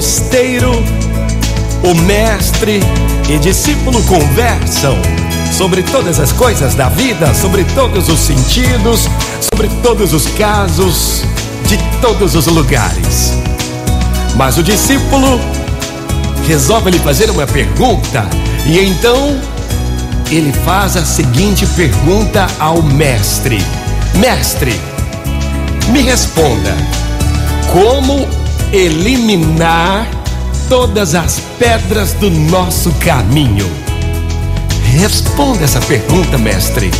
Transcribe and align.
mosteiro, 0.00 0.72
o 1.84 1.94
mestre 2.06 2.80
e 3.28 3.38
discípulo 3.38 4.02
conversam 4.04 4.96
sobre 5.52 5.82
todas 5.82 6.18
as 6.18 6.32
coisas 6.32 6.74
da 6.74 6.88
vida, 6.88 7.34
sobre 7.34 7.64
todos 7.74 8.08
os 8.08 8.18
sentidos, 8.18 9.10
sobre 9.52 9.68
todos 9.82 10.14
os 10.14 10.26
casos, 10.38 11.22
de 11.66 11.76
todos 12.00 12.34
os 12.34 12.46
lugares. 12.46 13.34
Mas 14.36 14.56
o 14.56 14.62
discípulo 14.62 15.38
resolve 16.48 16.92
lhe 16.92 16.98
fazer 17.00 17.28
uma 17.28 17.46
pergunta 17.46 18.26
e 18.64 18.78
então 18.78 19.38
ele 20.30 20.54
faz 20.64 20.96
a 20.96 21.04
seguinte 21.04 21.66
pergunta 21.76 22.46
ao 22.58 22.82
mestre: 22.82 23.58
Mestre, 24.14 24.80
me 25.92 26.00
responda, 26.00 26.74
como 27.70 28.39
eliminar 28.72 30.06
todas 30.68 31.14
as 31.14 31.40
pedras 31.58 32.12
do 32.14 32.30
nosso 32.30 32.90
caminho? 32.94 33.68
Responda 34.92 35.64
essa 35.64 35.80
pergunta, 35.80 36.36
mestre. 36.36 36.90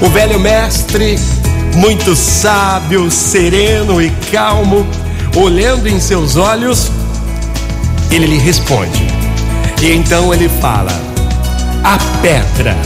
O 0.00 0.08
velho 0.08 0.38
mestre, 0.38 1.18
muito 1.76 2.14
sábio, 2.16 3.10
sereno 3.10 4.00
e 4.00 4.10
calmo, 4.30 4.86
olhando 5.36 5.88
em 5.88 6.00
seus 6.00 6.36
olhos, 6.36 6.90
ele 8.10 8.26
lhe 8.26 8.38
responde. 8.38 9.06
E 9.82 9.92
então 9.92 10.32
ele 10.32 10.48
fala: 10.48 10.92
A 11.82 11.98
pedra. 12.20 12.76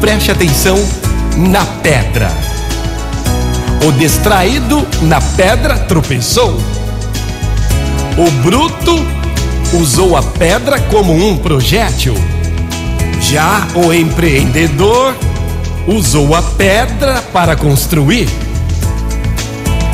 Preste 0.00 0.30
atenção 0.30 0.78
na 1.36 1.64
pedra. 1.82 2.49
O 3.82 3.92
distraído 3.92 4.86
na 5.02 5.20
pedra 5.20 5.78
tropeçou. 5.78 6.54
O 8.18 8.30
bruto 8.42 8.94
usou 9.72 10.16
a 10.16 10.22
pedra 10.22 10.78
como 10.78 11.14
um 11.14 11.38
projétil. 11.38 12.14
Já 13.22 13.66
o 13.74 13.90
empreendedor 13.90 15.14
usou 15.86 16.34
a 16.34 16.42
pedra 16.42 17.22
para 17.32 17.56
construir. 17.56 18.28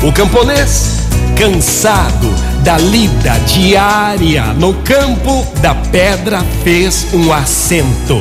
O 0.03 0.11
camponês, 0.11 1.07
cansado 1.37 2.29
da 2.63 2.77
lida 2.77 3.39
diária 3.45 4.47
no 4.53 4.73
campo 4.73 5.47
da 5.61 5.73
pedra, 5.73 6.43
fez 6.61 7.07
um 7.13 7.31
assento. 7.31 8.19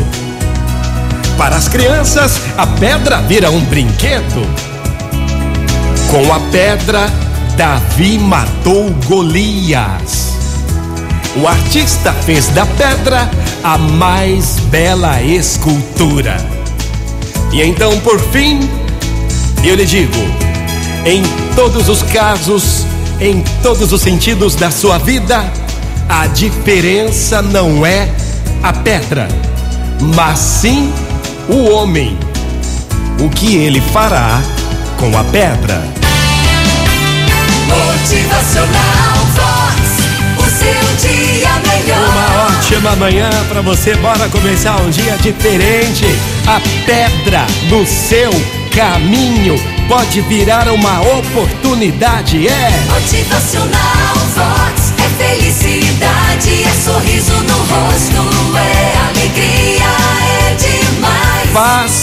Para 1.36 1.56
as 1.56 1.66
crianças, 1.66 2.40
a 2.56 2.66
pedra 2.66 3.16
vira 3.22 3.50
um 3.50 3.60
brinquedo. 3.64 4.75
Com 6.10 6.32
a 6.32 6.40
pedra, 6.50 7.10
Davi 7.56 8.18
matou 8.18 8.90
Golias. 9.06 10.32
O 11.36 11.46
artista 11.46 12.12
fez 12.12 12.48
da 12.48 12.64
pedra 12.64 13.30
a 13.62 13.76
mais 13.76 14.58
bela 14.70 15.20
escultura. 15.22 16.36
E 17.52 17.62
então, 17.62 17.98
por 18.00 18.20
fim, 18.20 18.60
eu 19.64 19.74
lhe 19.74 19.84
digo: 19.84 20.16
em 21.04 21.22
todos 21.54 21.88
os 21.88 22.02
casos, 22.02 22.86
em 23.20 23.42
todos 23.62 23.92
os 23.92 24.00
sentidos 24.00 24.54
da 24.54 24.70
sua 24.70 24.98
vida, 24.98 25.44
a 26.08 26.26
diferença 26.28 27.42
não 27.42 27.84
é 27.84 28.08
a 28.62 28.72
pedra, 28.72 29.28
mas 30.14 30.38
sim 30.38 30.92
o 31.48 31.70
homem. 31.70 32.16
O 33.18 33.28
que 33.30 33.56
ele 33.56 33.80
fará 33.80 34.40
com 34.96 35.16
a 35.16 35.24
pedra? 35.24 35.82
Motivacional 37.68 39.16
Vox, 39.34 39.80
o 40.38 40.44
seu 40.50 41.08
dia 41.08 41.50
melhor. 41.66 42.08
Uma 42.08 42.46
ótima 42.46 42.96
manhã 42.96 43.30
para 43.48 43.60
você. 43.60 43.94
Bora 43.96 44.28
começar 44.28 44.76
um 44.80 44.90
dia 44.90 45.16
diferente. 45.18 46.06
A 46.46 46.60
pedra 46.86 47.46
no 47.68 47.86
seu 47.86 48.30
caminho 48.74 49.56
pode 49.88 50.20
virar 50.22 50.68
uma 50.68 51.00
oportunidade. 51.00 52.48
É. 52.48 52.84
Motivacional 52.90 54.16
Vox 54.34 54.92
é 54.98 55.08
felicidade, 55.22 56.64
é 56.64 56.72
sorriso 56.84 57.25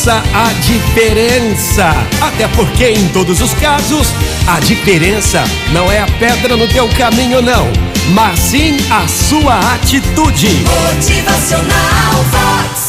Faça 0.03 0.21
a 0.33 0.51
diferença. 0.59 1.85
Até 2.21 2.45
porque 2.49 2.89
em 2.89 3.07
todos 3.13 3.39
os 3.39 3.53
casos, 3.53 4.13
a 4.45 4.59
diferença 4.59 5.41
não 5.71 5.89
é 5.89 5.99
a 5.99 6.05
pedra 6.19 6.57
no 6.57 6.67
teu 6.67 6.89
caminho, 6.89 7.41
não, 7.41 7.71
mas 8.13 8.37
sim 8.37 8.75
a 8.91 9.07
sua 9.07 9.57
atitude. 9.75 10.49
Motivacional 10.65 12.21
Vox. 12.31 12.82